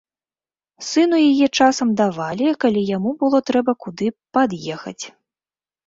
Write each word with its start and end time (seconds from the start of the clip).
Сыну 0.87 1.17
яе 1.31 1.47
часам 1.59 1.93
давалі, 2.01 2.47
калі 2.67 2.81
яму 2.97 3.09
было 3.23 3.45
трэба 3.53 3.71
куды 3.87 4.05
пад'ехаць. 4.37 5.03